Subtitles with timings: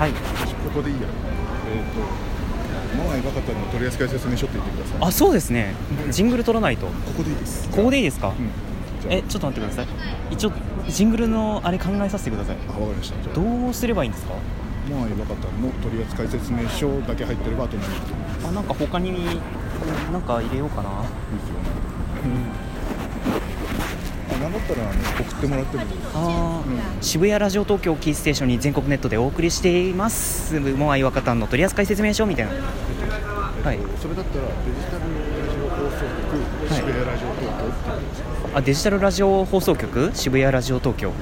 [0.00, 0.12] はい。
[0.12, 0.18] こ
[0.74, 1.02] こでいいや。
[1.68, 2.00] えっ、と
[2.96, 5.08] モアイバカタの取扱説明書って言ってください。
[5.08, 5.74] あそうですね。
[6.10, 6.86] ジングル取らないと。
[6.86, 7.68] ここでいいです。
[7.68, 9.12] ここでいいですか、うん。
[9.12, 9.86] えちょっと待ってください。
[10.30, 10.52] 一応
[10.88, 12.56] ジングルのあれ考えさせてください。
[12.66, 13.34] あわかりました。
[13.34, 14.32] どうすればいいんですか？
[14.88, 19.12] モアイバカタの取扱説明書だけ入ってればあと何言ってもいいあなんか他に
[20.10, 21.02] なんか入れようかな。
[21.02, 21.06] で
[21.44, 21.56] すよ
[24.32, 30.60] あなんだったらあの送ってもらってもいいですあー、うん渋谷ラジオ東京キーステーションに全国ネットでお送りしています。
[30.60, 32.52] モアイワカタンの取扱説明書みたいな。
[32.52, 32.58] は
[33.72, 33.78] い。
[34.00, 35.04] それだったらデジタル
[35.36, 40.10] ラジオ放送局渋谷ラジオ東京って言うんですか、あデジタルラジオ放送局？
[40.14, 41.08] 渋谷ラジオ東京。
[41.10, 41.14] で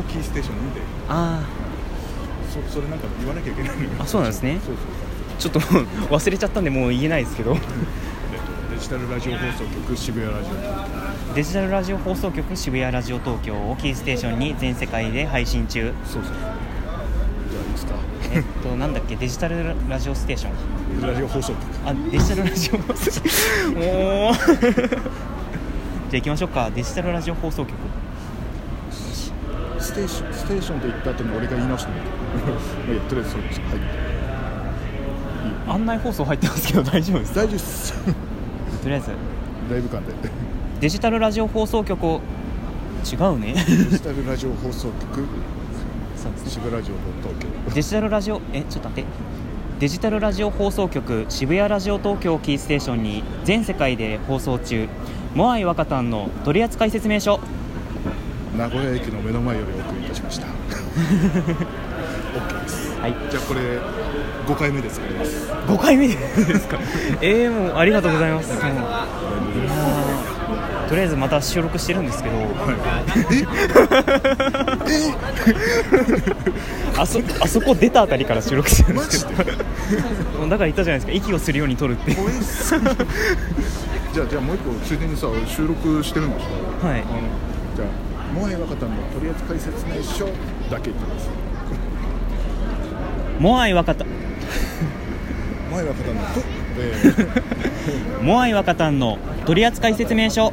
[0.00, 1.42] をキーステーションであ
[2.48, 3.72] そそれなんか言わなきゃいけない。
[3.98, 4.60] あそうなんですね。
[4.64, 5.60] そうそうーちょっと
[6.14, 7.54] 忘れちゃったんでもう言えないですけど。
[7.54, 7.66] えっと
[8.74, 10.70] デジタルラジオ放送局渋谷ラジオ東京
[11.34, 15.92] デジタルラジオ放送局渋谷ラジオ東京をキーステーションに全世界で配信中。
[16.04, 16.32] そうそう。
[16.32, 17.94] じゃあいいですか
[18.34, 19.14] えっとなんだっけ？
[19.16, 21.00] デジタルラジオステーション。
[21.06, 21.58] ラジオ放送局。
[21.86, 23.28] あデジタルラジオ放送局。
[23.78, 24.88] おー。
[24.88, 26.70] じゃあ行きましょうか。
[26.74, 27.74] デジタルラジオ放送局。
[29.78, 32.06] ステーションステーションって言った後に俺が言い直してみる。
[32.92, 33.60] いやとりあえずそうです。
[33.60, 33.80] はい。
[35.74, 37.92] 案内放送入ってますけど大丈夫です大丈夫です。
[38.82, 39.06] とりあえず。
[39.70, 40.12] ライブ感で
[40.80, 42.22] デジタルラジオ放送局を
[43.04, 43.54] 違うね。
[43.54, 45.26] デジタルラジオ放送局？
[46.16, 46.50] そうですね。
[46.50, 47.74] 渋谷ラジオ東京。
[47.74, 49.10] デジタルラジオえちょっと待って。
[49.78, 54.88] デジタルラジオ放送局渋谷ラジオ東京をキーステーションに全世界で放送中。
[55.34, 57.40] モアイ若旦の取扱説明書。
[58.56, 60.46] 名古屋駅の目の前よりお送りいたしました。
[62.32, 63.60] OK ですはいじゃあこれ
[64.46, 65.50] 5回目で使います。
[65.50, 66.14] 5回目で
[66.58, 66.78] すか
[67.20, 68.64] えー、もうありがとうございますもうい
[70.90, 72.34] とりあえずまた収録してるんですけど。
[76.98, 79.44] あそあそこ出たあたりから収録してるんですけど。
[79.44, 81.12] だから言ったじゃないですか。
[81.12, 82.10] 息をするように撮るって。
[82.10, 86.46] じゃあじゃあもう一個ついでにさ収録してるんでしょ
[86.84, 87.04] はい。
[87.76, 87.88] じゃあ
[88.34, 91.30] モアイ若旦の取扱説明書だけ言ってます
[93.38, 94.04] モアイ若田
[95.70, 96.22] モアイ若旦の
[98.22, 99.18] モアイ若旦の。
[99.46, 100.52] 取扱説明書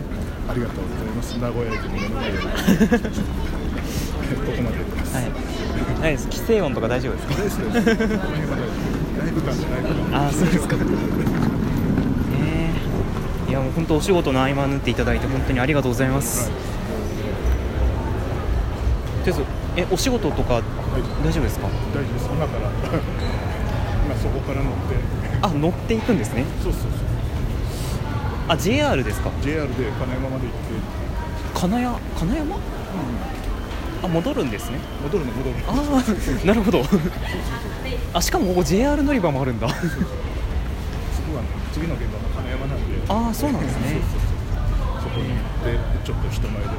[0.50, 1.34] ありがとうございます。
[1.38, 2.52] 名古屋駅の目の前よりこ
[4.56, 5.16] こまでやってます。
[5.16, 5.26] はい。
[6.02, 6.26] ないです？
[6.28, 7.34] 規制音とか大丈夫ですか？
[7.36, 7.88] 大丈夫です
[9.18, 10.76] ライブ感ライブ感ああそうですか。
[10.76, 13.50] えー。
[13.50, 16.58] いやもう本当お仕事の合間縫っていただいて本当にありがとうございます、とり
[19.28, 19.42] あえず
[19.78, 20.62] えお仕事とか
[21.24, 21.68] 大丈夫ですか？
[21.94, 22.26] 大丈夫です。
[22.32, 22.70] 今から
[24.06, 24.80] 今そこから乗って。
[25.42, 26.46] あ乗っていくんですね。
[26.64, 26.92] そうそうそう
[28.48, 30.58] あ JR ですか？JR で金山まで行って、
[31.54, 32.56] 金谷金山？
[34.04, 34.80] あ戻るんですね。
[35.04, 35.74] 戻るの戻るのあ
[36.44, 36.84] あなるほど。
[38.14, 39.68] あしかもここ JR 乗り場もあるんだ。
[39.68, 39.76] 次
[41.36, 43.02] はね次の現場が金山なんで。
[43.10, 44.02] ああそうなんですね。
[45.02, 46.74] そこに行ってちょっと人前でも。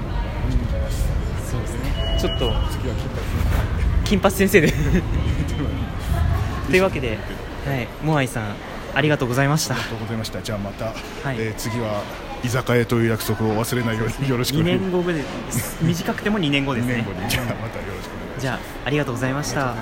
[0.51, 1.09] してきます
[1.51, 2.19] そうですね。
[2.21, 4.67] ちょっと次は金髪金八先生で。
[4.69, 4.73] の
[6.71, 7.19] というわけで、
[7.67, 8.55] はい、モアイさん
[8.95, 9.75] ありがとうございました。
[9.75, 10.43] ありがとうございました。
[10.43, 10.93] じゃあまた、い。
[11.39, 12.03] えー次は
[12.45, 15.23] 居酒屋という約束を忘れないように よろしく2お願い年後で
[15.53, 15.77] す。
[15.83, 17.29] 短くても2年後です2ね年後に。
[17.29, 18.41] じゃあまたよろしくお願いします。
[18.41, 19.75] じゃあありがとうございました。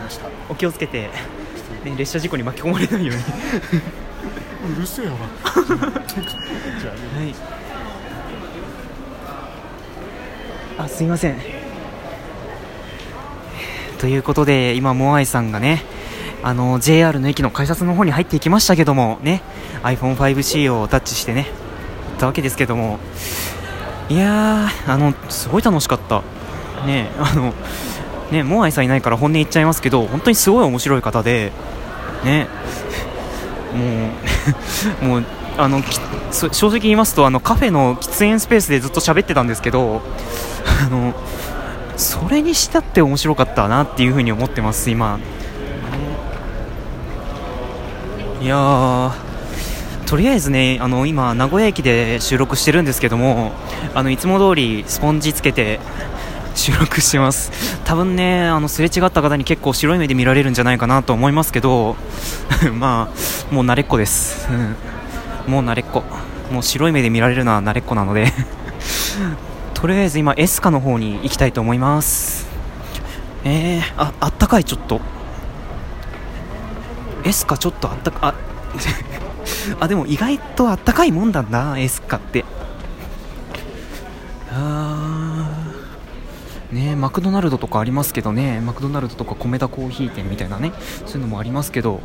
[0.49, 1.11] お気をつけて、
[1.85, 3.23] ね、列車事故に巻き込まれないように。
[4.77, 5.13] うるせえわ
[5.67, 7.35] じゃあはい。
[10.79, 11.37] あすいません。
[13.99, 15.83] ということで今モアイさんがね
[16.47, 19.43] あの JR の駅の改札の方に入っていきましたけどもね
[19.83, 21.49] iPhone5C をタッチしてね
[22.11, 23.01] 行ったわけですけども
[24.09, 26.23] いやーあのすごい楽しかった。
[26.87, 27.53] ねあの
[28.31, 31.51] ねモアイさんいないから本音言っちゃいますけど本当にすごい面白い方で
[32.25, 32.47] ね
[35.03, 35.25] もう もう
[35.59, 35.83] あの
[36.31, 40.01] 正直言いますとあのカフェの喫煙スペースでずっと喋ってたんですけど
[40.85, 41.13] あの
[41.97, 45.19] それにしたって面白かったなっていうふうに思ってます今。
[48.47, 49.13] いや
[50.07, 53.51] とりあえずねあの今名古屋駅で収録してるんですけども
[53.93, 55.81] あのいつも通りスポンジつけて
[56.55, 57.51] 収録してます。
[57.85, 61.97] 多分ねあのすれ違った方に結構白い目で見られるんじゃないかなと思いますけど
[62.73, 64.49] まあもう慣れっこです、
[65.49, 66.05] もう慣れっこ。
[66.53, 68.33] もう白い目で見られるのは慣れっこなので。
[69.75, 72.47] とりあえず今エスカの方に行きたいと思います。
[73.43, 75.16] えー、ああったかいちょっと。
[77.27, 78.35] エスカちょっとあったかあ
[79.81, 82.45] あでも意外とあったかいもんだなエスカって。
[84.53, 85.49] あ
[86.73, 88.61] ねマクドナルドとかありますけどね。
[88.61, 90.73] マクドナルドとか米田コーヒー店みたいなね。
[91.05, 92.01] そういうのもありますけど。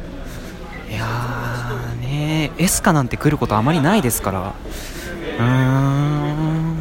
[0.90, 4.40] いやーねエスカなんて来ることあまりないですから。
[4.40, 6.76] うーん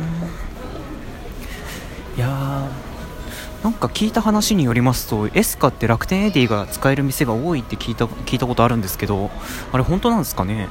[2.17, 2.31] いやー
[3.63, 9.31] なんか聞いた話によりますとエスカって楽天 Edy が使える店が多いって聞いた聞いたことあるんですけど
[9.73, 10.69] あれ本当なんですかね？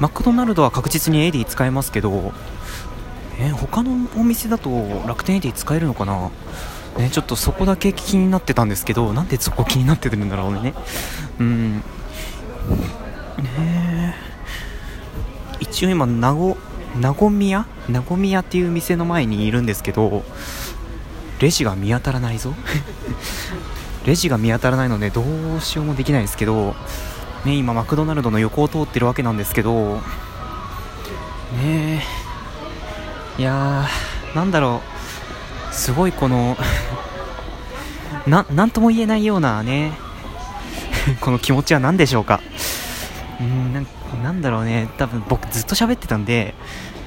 [0.00, 2.32] マクドナルドは確実に Edy 使えますけど
[3.38, 4.70] えー他のお店だと
[5.06, 6.30] 楽天 Edy 使えるのかな？
[6.98, 10.74] ね、ちょっとそこだけ気になってたんですけどなんでそこ気になってるんだろうね？
[11.38, 11.76] うん。
[13.38, 14.14] ね
[15.60, 16.56] 一応今名護
[16.96, 17.66] 名護宮？
[17.88, 20.22] 名護宮っていう店の前にいるんですけど
[21.40, 22.54] レジが見当たらないぞ。
[24.06, 26.76] レジが見当たらないのでどうしようもできないですけど
[27.46, 30.02] ね今マクドナルドの横を通ってるわけなんですけど
[31.56, 32.04] ね
[33.38, 34.82] いやーなんだろ
[35.70, 35.74] う。
[35.74, 36.56] すごいこの
[38.28, 39.92] ななんとも言えないようなね
[41.20, 42.40] この気持ちは何でしょうか。
[43.40, 43.86] うんなん
[44.22, 44.88] なんだろうね。
[44.96, 46.54] 多分僕ずっと喋ってたんで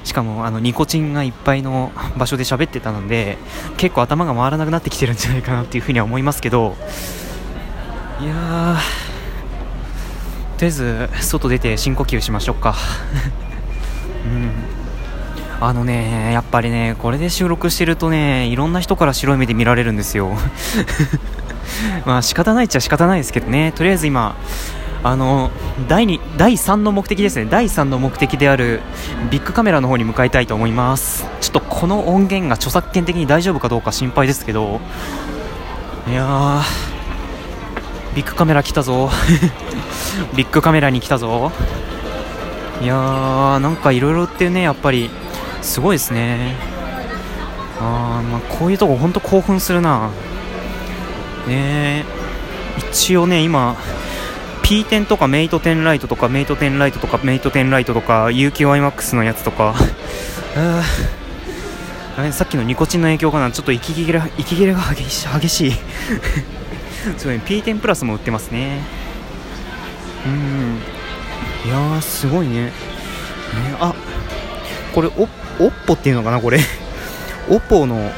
[0.08, 3.36] しかもあのニコチンがいっぱいの場所で喋ってたので
[3.76, 6.76] 結構頭が回らなくなってきてるんじゃないかなっていうふうには思いますけど
[8.18, 8.78] いや
[10.56, 12.74] とりあえず外出て深呼吸しましょうか。
[14.24, 14.50] うん。
[15.60, 20.32] あのねやっぱりねこれで収録してるとねいろんな人から白い目で見られるんですよ。
[22.06, 23.72] まあ仕方ないっちゃ仕方ないですけどね。
[23.72, 24.36] とりあえず今
[25.02, 25.50] あの
[25.88, 27.46] 第2第3の目的ですね。
[27.48, 28.80] 第3の目的である
[29.30, 31.26] ビッグカメラの方に向かいたいと思います。
[31.40, 34.80] ちょっとこの音源が著作権的に大丈夫かどうか心配ですけど。
[36.08, 36.62] いや
[38.14, 39.10] ビッグカメラ来たぞ。
[40.34, 41.52] ビッグカメラに来たぞ。
[42.80, 45.10] いやーなんかいろいろってねやっぱり
[45.62, 46.56] すごいですね。
[47.80, 50.10] あー、まあ、こういうとこ本当興奮するな。
[51.46, 52.04] ね
[52.90, 53.76] 一応ね今
[54.68, 59.74] P10 とかメイト10ライトとかメイト10ライトとかメイト10ライトとか UQIMAX のやつとか。
[62.18, 63.50] あさっきのニコチンの影響かな？
[63.50, 65.72] ちょっと息切れ息切れが激し激しい。
[67.16, 68.82] すごい P10 プラスも売ってますね。
[70.26, 70.82] うん。
[71.64, 72.64] いやーすごいね。
[72.66, 72.72] ね
[73.80, 73.94] あ
[74.92, 76.58] これおオッポっていうのかなこれ。
[77.48, 78.12] オッポの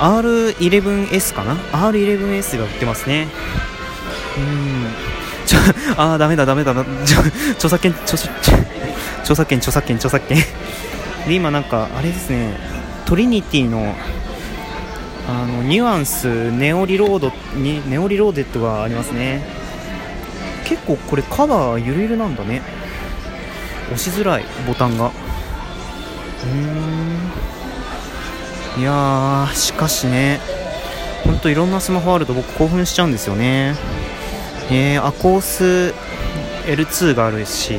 [0.00, 3.28] R11S かな？R11S が売ってますね。
[4.36, 5.13] うん。
[5.54, 7.20] ちょ あーダメだダメだなちょ
[7.52, 8.32] 著作権著著
[9.20, 10.38] 著作権著作権著作権。
[11.26, 12.54] で今なんかあれですね。
[13.06, 13.94] トリニティの
[15.26, 19.42] あのニュアンスネオリロードにネオリローデッドがありますね。
[20.64, 22.62] 結構これカバーゆるゆるなんだね。
[23.92, 25.06] 押しづらいボタンが。
[25.06, 28.80] うーん。
[28.80, 30.40] いやーしかしね。
[31.24, 33.74] ほんといろんなスマホあると僕興奮しちゃうんですよね。
[34.70, 35.94] え、アコース
[36.66, 37.78] L2 があるし。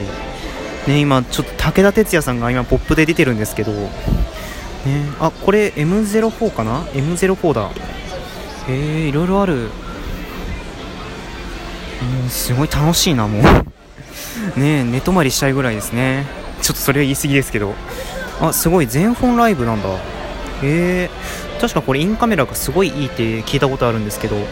[0.87, 3.71] ね今ちょっと武田鉄矢さんが今ポップで出てるんですけど。
[3.71, 3.89] ね
[5.19, 7.71] あこれ M04 かな？M04 だ。
[8.67, 9.69] えー、いろいろある。
[12.23, 13.41] うんすごい楽しいなもう。
[14.59, 16.25] ねえ寝泊まりしたいぐらいですね。
[16.61, 17.73] ちょっとそれは言い過ぎですけど。
[18.41, 19.89] あすごい全本ライブなんだ。
[20.61, 24.35] えー、確かこれインカメラがすごいいいって聞いたことあるんですけど。
[24.35, 24.43] うん。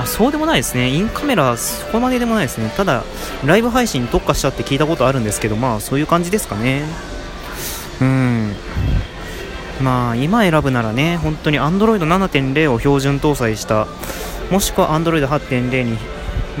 [0.00, 0.88] あそうでもないですね。
[0.90, 2.72] インカメラそこまででもないですね。
[2.76, 3.04] ただ
[3.44, 6.84] ライブ配信特化したって聞いたことあるんですけどまあそういう感じですかね。
[8.00, 8.54] うん。
[9.82, 13.86] まあ今選ぶならね本当に Android7.0 を標準搭載した
[14.50, 15.98] もしくは Android8.0 に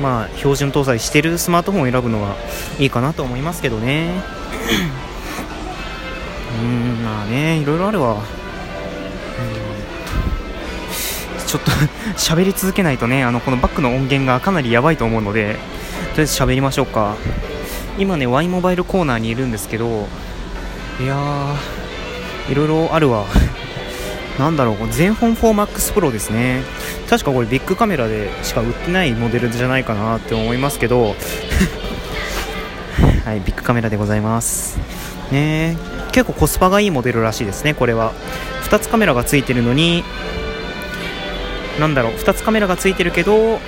[0.00, 2.36] まあ標準搭載してるスマートフォンを選ぶのが
[2.78, 4.22] いいかなと思いますけどね。
[6.60, 8.37] うんまあねいろいろあるわ。
[11.48, 11.70] ちょっと
[12.16, 15.58] 喋り続けないとねあのこのバックの音源がかなりやばいと思うのでとり
[16.18, 17.16] あえず喋りましょうか。
[17.98, 20.06] 今ね Y モバイルコーナーにいるんですけど
[21.00, 23.24] いやーいろいろあるわ。
[24.38, 26.62] なんだろう全本 4MAX Pro ですね。
[27.10, 31.16] 確かこれビッグカメラでしか売ってないモデルじゃないかなって思いますけど。
[33.24, 34.78] はいビッグカメラでございます。
[35.32, 35.76] ね
[36.12, 38.12] 結構コスパがいいモデルらしいですねこれは。
[38.70, 40.04] 2つカメラがついてるのに
[41.78, 43.58] なんだろう2つカメラがついてるけど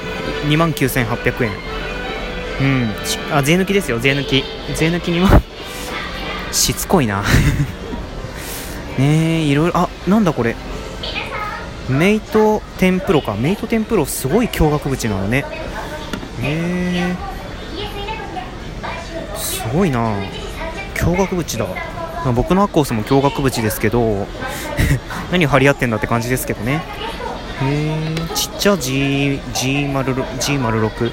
[0.49, 1.53] 2万9800円。
[2.61, 2.91] うん。
[3.33, 4.45] あ税抜きですよ税抜き。
[4.75, 5.43] 税抜き2万
[6.53, 7.23] しつこいな。
[8.99, 10.57] ねえいろいろあなんだこれ。
[11.89, 13.35] メイト10プロか。
[13.35, 15.45] メイト10プロすごい驚愕口なのね。
[16.43, 17.17] へえ。
[19.37, 20.17] すごいな。
[20.95, 21.67] 驚愕口だ、
[22.35, 24.27] 僕のアッコースも共学淵ですけど
[25.33, 26.83] 何張り合ってんだって感じですけどね。
[27.63, 31.13] へえちっちゃ G G06 G06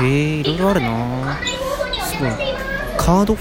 [0.00, 1.38] へえいろいろあるな。
[2.04, 2.30] すごい。
[2.96, 3.36] カード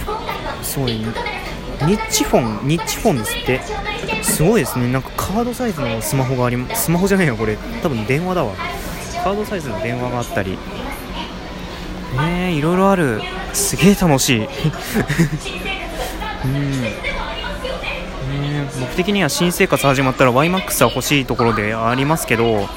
[0.63, 3.61] すごいニッチフォンニッチフォンですって
[4.23, 4.91] すごいですね。
[4.91, 7.57] なんかカードサイズのスマホがありスマホじゃないよこれ。
[7.81, 8.53] 多分電話だわ。
[9.23, 10.51] カードサイズの電話があったり。
[10.51, 10.57] ね
[12.51, 13.21] えいろいろある。
[13.53, 14.41] すげえ楽しい。
[16.45, 17.07] うん。
[18.79, 22.67] 僕的には新生活始まったら YMAX は欲しいところでありますけど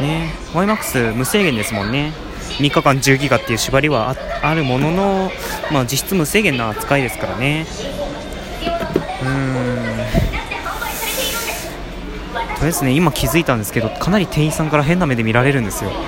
[0.00, 2.12] ね YMAX 無制限ですもんね。
[2.58, 5.30] 3日間10ギガっていう縛りはあるものの、
[5.70, 7.66] まあ、実質無制限な扱いですからね。
[9.22, 9.66] うん。
[12.56, 15.90] とりあえずね今気づいたんですけどかなり店員さんから変な目で見られるんですよ。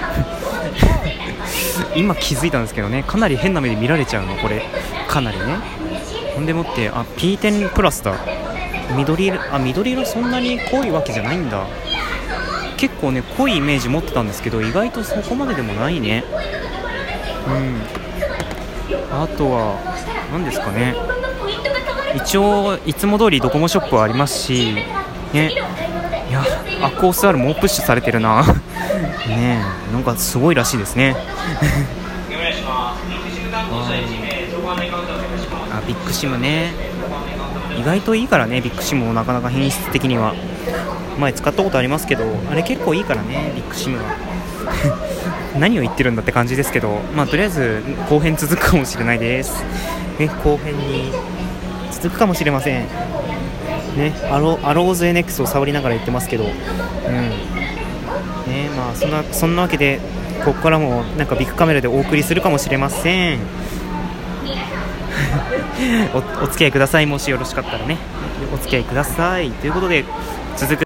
[1.95, 4.65] 今気づいたんですけどねかなり変な目で見られちゃうのこれ。
[5.07, 5.45] かなりね。
[6.35, 8.15] ほんでもってあ P10 プラスだ。
[8.97, 11.67] 緑色あ緑色そんなに濃いわけじゃないんだ。
[12.77, 16.25] 結構ね濃いイメージ持ってたんですけど意外とそこまででもないね。
[17.47, 17.81] うん。
[19.11, 19.77] あとは
[20.33, 20.95] 何ですかね。
[22.15, 24.75] 一応いつも通りドコモショップはありますし
[25.33, 25.53] ね。
[26.31, 26.45] いや
[26.83, 28.45] アコース R もプッシュされてるな。
[29.29, 31.17] ねなんかすごいらしいですね。
[35.71, 36.73] あビッグシムね
[37.79, 40.35] 意外といいからねビッグシムもなかなか品質的には。
[41.19, 44.05] 前使ったことありますけどあれ結構いいからねビッグシムは。
[45.59, 49.65] 何を言ってるんだって感じですけどまあとりあえず後編続くかもしれないです。
[50.19, 51.13] ね後編に
[51.91, 52.83] 続くかもしれません。
[53.97, 56.45] ねアロアローズ NX を触りながら言ってますけど。
[56.45, 56.53] うん。
[56.53, 56.59] ね
[58.77, 60.01] まあそんなそんなわけで
[60.45, 63.39] ここからもなんかビッグカメラでお送りするかもしれません。
[66.15, 67.07] おお付き合いください。
[67.07, 67.99] もしよろしかったらね。
[68.53, 69.51] お付き合いください。
[69.51, 70.05] ということで
[70.57, 70.77] 続く